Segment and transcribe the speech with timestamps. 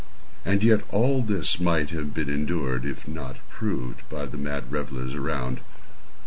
[0.43, 5.13] And yet all this might have been endured, if not approved, by the mad revellers
[5.13, 5.59] around.